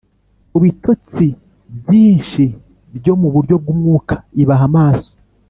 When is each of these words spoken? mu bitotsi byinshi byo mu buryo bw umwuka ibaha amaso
mu 0.51 0.59
bitotsi 0.65 1.25
byinshi 1.85 2.43
byo 2.97 3.13
mu 3.21 3.27
buryo 3.33 3.55
bw 3.61 3.67
umwuka 3.73 4.15
ibaha 4.41 4.65
amaso 4.71 5.11